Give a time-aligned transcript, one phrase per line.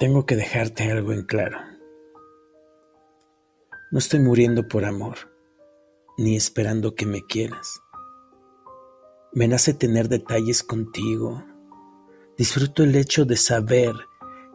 [0.00, 1.58] Tengo que dejarte algo en claro.
[3.90, 5.30] No estoy muriendo por amor,
[6.16, 7.82] ni esperando que me quieras.
[9.34, 11.44] Me nace tener detalles contigo.
[12.38, 13.92] Disfruto el hecho de saber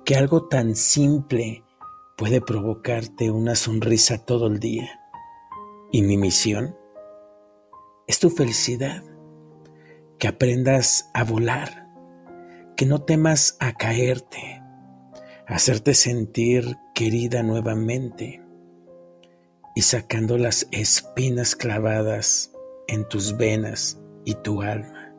[0.03, 1.63] que algo tan simple
[2.17, 4.99] puede provocarte una sonrisa todo el día.
[5.91, 6.75] Y mi misión
[8.07, 9.03] es tu felicidad,
[10.17, 11.87] que aprendas a volar,
[12.75, 14.64] que no temas a caerte,
[15.47, 18.41] hacerte sentir querida nuevamente
[19.75, 22.51] y sacando las espinas clavadas
[22.87, 25.13] en tus venas y tu alma,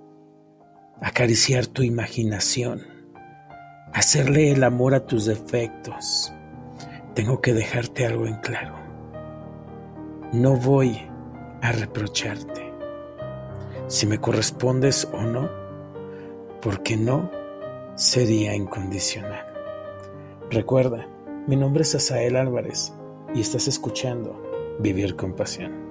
[1.00, 2.82] acariciar tu imaginación,
[3.92, 6.32] hacerle el amor a tus defectos.
[7.14, 8.74] Tengo que dejarte algo en claro.
[10.32, 11.00] No voy
[11.62, 12.72] a reprocharte
[13.86, 15.48] si me correspondes o no,
[16.60, 17.30] porque no
[17.94, 19.55] sería incondicional.
[20.50, 21.08] Recuerda,
[21.48, 22.92] mi nombre es Asael Álvarez
[23.34, 24.41] y estás escuchando
[24.78, 25.86] Vivir con Pasión.